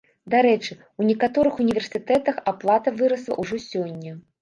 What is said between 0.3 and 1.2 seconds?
Дарэчы, у